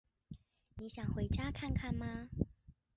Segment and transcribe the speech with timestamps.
[0.77, 2.27] 你想回家看看吗？